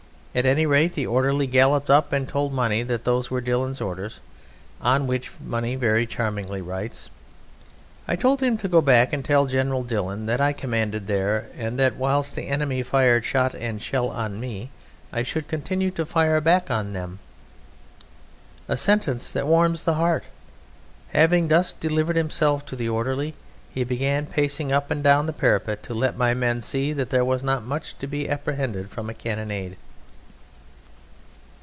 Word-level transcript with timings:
At 0.33 0.45
any 0.45 0.65
rate 0.65 0.93
the 0.93 1.07
orderly 1.07 1.45
galloped 1.45 1.89
up 1.89 2.13
and 2.13 2.25
told 2.25 2.53
Money 2.53 2.83
that 2.83 3.03
those 3.03 3.29
were 3.29 3.41
Dillon's 3.41 3.81
orders. 3.81 4.21
On 4.79 5.05
which 5.05 5.29
Money 5.43 5.75
very 5.75 6.07
charmingly 6.07 6.61
writes: 6.61 7.09
"I 8.07 8.15
told 8.15 8.41
him 8.41 8.57
to 8.59 8.69
go 8.69 8.79
back 8.79 9.11
and 9.11 9.25
tell 9.25 9.45
General 9.45 9.83
Dillon 9.83 10.27
that 10.27 10.39
I 10.39 10.53
commanded 10.53 11.07
there, 11.07 11.47
and 11.57 11.77
that 11.79 11.97
whilst 11.97 12.33
the 12.33 12.47
enemy 12.47 12.81
fired 12.81 13.25
shot 13.25 13.53
and 13.55 13.81
shell 13.81 14.07
on 14.07 14.39
me 14.39 14.69
I 15.11 15.21
should 15.21 15.49
continue 15.49 15.91
to 15.91 16.05
fire 16.05 16.39
back 16.39 16.71
on 16.71 16.93
them." 16.93 17.19
A 18.69 18.77
sentence 18.77 19.33
that 19.33 19.47
warms 19.47 19.83
the 19.83 19.95
heart. 19.95 20.23
Having 21.09 21.49
thus 21.49 21.73
delivered 21.73 22.15
himself 22.15 22.65
to 22.67 22.77
the 22.77 22.87
orderly, 22.87 23.33
he 23.69 23.83
began 23.83 24.27
pacing 24.27 24.71
up 24.71 24.91
and 24.91 25.03
down 25.03 25.25
the 25.25 25.33
parapet 25.33 25.83
"to 25.83 25.93
let 25.93 26.15
my 26.15 26.33
men 26.33 26.61
see 26.61 26.93
that 26.93 27.09
there 27.09 27.25
was 27.25 27.43
not 27.43 27.65
much 27.65 27.97
to 27.97 28.07
be 28.07 28.29
apprehended 28.29 28.89
from 28.89 29.09
a 29.09 29.13
cannonade." 29.13 29.75